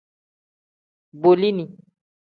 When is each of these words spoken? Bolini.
Bolini. 1.21 1.69